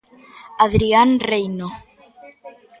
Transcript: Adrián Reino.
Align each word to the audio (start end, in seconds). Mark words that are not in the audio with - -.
Adrián 0.65 1.09
Reino. 1.29 1.67